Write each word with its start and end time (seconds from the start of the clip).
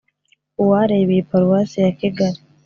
uwareba 0.61 1.11
iyi 1.13 1.23
paruwasi 1.29 1.77
ya 1.85 1.91
kigali 1.99 2.39